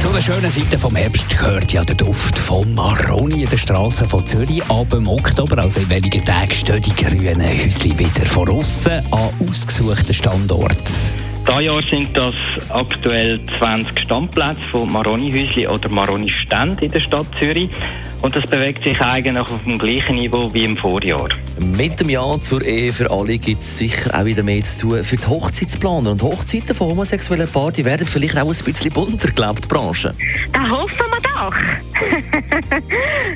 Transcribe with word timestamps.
Zu 0.00 0.08
der 0.08 0.22
schönen 0.22 0.50
Seite 0.50 0.78
vom 0.78 0.96
Herbst 0.96 1.28
gehört 1.28 1.74
ja 1.74 1.84
der 1.84 1.94
Duft 1.94 2.38
von 2.38 2.74
Maroni 2.74 3.42
in 3.42 3.50
der 3.50 3.58
Straße 3.58 4.06
von 4.06 4.24
Zürich. 4.24 4.62
Ab 4.70 4.86
im 4.94 5.06
Oktober, 5.06 5.58
also 5.58 5.78
in 5.78 5.90
wenigen 5.90 6.24
Tagen, 6.24 6.54
stehen 6.54 6.80
die 6.80 6.94
grünen 6.94 7.46
Häuschen 7.46 7.98
wieder 7.98 8.24
von 8.24 8.48
außen 8.48 8.92
an 9.10 9.28
ausgesuchten 9.46 10.14
Standorten. 10.14 11.19
Dieses 11.50 11.64
Jahr 11.64 11.82
sind 11.82 12.16
das 12.16 12.36
aktuell 12.68 13.40
20 13.58 13.98
Standplätze 14.04 14.62
von 14.70 14.90
Maroni-Häuschen 14.92 15.66
oder 15.66 15.88
Maroni-Ständen 15.88 16.84
in 16.84 16.92
der 16.92 17.00
Stadt 17.00 17.26
Zürich. 17.40 17.68
Und 18.22 18.36
das 18.36 18.46
bewegt 18.46 18.84
sich 18.84 19.00
eigentlich 19.00 19.36
auf 19.36 19.64
dem 19.64 19.76
gleichen 19.76 20.14
Niveau 20.14 20.54
wie 20.54 20.64
im 20.64 20.76
Vorjahr. 20.76 21.28
Mit 21.58 21.98
dem 21.98 22.08
Jahr 22.08 22.40
zur 22.40 22.62
Ehe 22.62 22.92
für 22.92 23.10
alle 23.10 23.36
gibt 23.38 23.62
es 23.62 23.78
sicher 23.78 24.16
auch 24.16 24.24
wieder 24.24 24.44
mehr 24.44 24.62
zu 24.62 24.90
tun 24.90 25.02
für 25.02 25.16
die 25.16 25.26
Hochzeitsplaner. 25.26 26.12
Und 26.12 26.22
Hochzeiten 26.22 26.72
von 26.72 26.90
homosexuellen 26.90 27.48
Paaren 27.48 27.72
die 27.72 27.84
werden 27.84 28.06
vielleicht 28.06 28.38
auch 28.38 28.46
ein 28.46 28.64
bisschen 28.64 28.92
bunter, 28.92 29.32
glaubt 29.32 29.64
die 29.64 29.68
Branche. 29.68 30.14
Das 30.52 30.70
hoffen 30.70 31.04
wir 31.10 31.18
doch. 31.34 31.54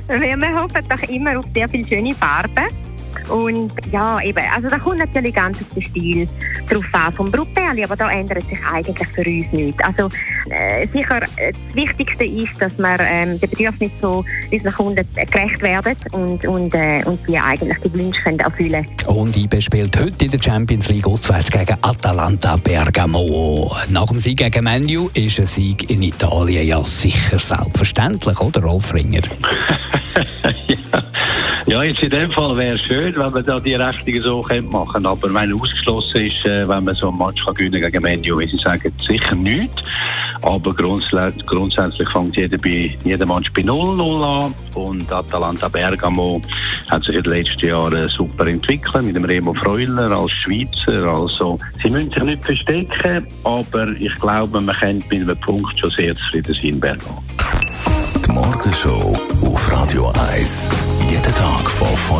wir 0.40 0.62
hoffen 0.62 0.88
doch 0.88 1.08
immer 1.08 1.38
auf 1.40 1.46
sehr 1.52 1.68
viele 1.68 1.88
schöne 1.88 2.14
Farben. 2.14 2.83
Und 3.28 3.72
ja, 3.90 4.20
eben, 4.20 4.42
also 4.54 4.68
da 4.68 4.78
kommt 4.78 4.98
natürlich 4.98 5.34
ganz 5.34 5.58
auf 5.60 5.68
den 5.74 5.82
Stil 5.82 6.28
drauf 6.68 6.84
an 6.92 7.12
vom 7.12 7.30
Brutpärli, 7.30 7.84
aber 7.84 7.96
da 7.96 8.10
ändert 8.10 8.44
sich 8.48 8.58
eigentlich 8.70 9.08
für 9.08 9.22
uns 9.22 9.52
nichts. 9.52 9.82
Also 9.84 10.08
äh, 10.50 10.86
sicher, 10.86 11.22
äh, 11.36 11.52
das 11.52 11.74
Wichtigste 11.74 12.24
ist, 12.24 12.60
dass 12.60 12.78
wir 12.78 12.98
ähm, 13.00 13.38
den 13.40 13.50
Bedürfnissen 13.50 13.96
so 14.00 14.24
unseren 14.50 14.72
Kunden 14.72 15.08
gerecht 15.14 15.62
werden 15.62 15.96
und, 16.12 16.44
und, 16.46 16.74
äh, 16.74 17.02
und 17.04 17.20
die 17.28 17.38
eigentlich 17.38 17.78
die 17.84 17.92
Wünsche 17.92 18.22
können 18.22 18.40
erfüllen 18.40 18.86
Und 19.06 19.36
IB 19.36 19.60
spielt 19.60 19.98
heute 19.98 20.24
in 20.24 20.30
der 20.30 20.40
Champions 20.42 20.88
League 20.88 21.06
auswärts 21.06 21.50
gegen 21.50 21.76
Atalanta 21.82 22.56
Bergamo. 22.56 23.74
Nach 23.88 24.06
dem 24.06 24.18
Sieg 24.18 24.38
gegen 24.38 24.64
Menu 24.64 25.08
ist 25.14 25.40
ein 25.40 25.46
Sieg 25.46 25.90
in 25.90 26.02
Italien 26.02 26.66
ja 26.66 26.84
sicher 26.84 27.38
selbstverständlich, 27.38 28.40
oder 28.40 28.62
Rolf 28.62 28.92
Ringer? 28.92 29.22
ja. 30.68 31.02
Ja, 31.66 31.82
jetzt 31.82 32.02
in 32.02 32.10
dem 32.10 32.30
Fall 32.30 32.54
wäre 32.58 32.74
es 32.74 32.82
schön, 32.82 33.16
wenn 33.16 33.32
man 33.32 33.42
da 33.42 33.58
die 33.58 33.74
Rechnungen 33.74 34.20
so 34.20 34.42
machen 34.42 34.92
könnte. 34.92 35.08
Aber 35.08 35.32
wenn 35.32 35.54
ausgeschlossen 35.54 36.26
ist, 36.26 36.44
äh, 36.44 36.68
wenn 36.68 36.84
man 36.84 36.94
so 36.96 37.10
ein 37.10 37.16
Match 37.16 37.42
kann 37.42 37.54
gewinnen 37.54 37.80
gegen 37.80 38.02
Menu, 38.02 38.38
wie 38.38 38.46
Sie 38.46 38.58
sagen, 38.58 38.92
sicher 39.06 39.34
nicht. 39.34 39.72
Aber 40.42 40.72
grundsätzlich, 40.74 41.46
grundsätzlich 41.46 42.06
fängt 42.10 42.36
jeder, 42.36 42.58
bei, 42.58 42.94
jeder 43.02 43.24
Match 43.24 43.50
bei 43.54 43.62
0-0 43.62 44.44
an. 44.44 44.54
Und 44.74 45.10
Atalanta 45.10 45.68
Bergamo 45.68 46.38
hat 46.90 47.02
sich 47.02 47.16
in 47.16 47.22
den 47.22 47.32
letzten 47.32 47.66
Jahren 47.66 48.10
super 48.10 48.46
entwickelt 48.46 49.02
mit 49.02 49.16
dem 49.16 49.24
Remo 49.24 49.54
Freuler 49.54 50.10
als 50.10 50.32
Schweizer. 50.32 51.02
Also, 51.06 51.58
sie 51.82 51.90
müssen 51.90 52.10
sich 52.10 52.22
nicht 52.24 52.44
verstecken, 52.44 53.26
aber 53.44 53.88
ich 53.98 54.14
glaube, 54.16 54.60
man 54.60 54.76
kann 54.76 55.02
mit 55.10 55.12
einem 55.12 55.40
Punkt 55.40 55.78
schon 55.78 55.90
sehr 55.90 56.14
zufrieden 56.14 56.54
sein, 56.60 56.78
Bergamo. 56.78 57.22
Die 58.26 58.32
Morgenshow 58.32 59.18
auf 59.42 59.72
Radio 59.72 60.12
1. 60.34 60.70
Jeden 61.10 61.22
Tag 61.22 61.33
von 61.33 61.33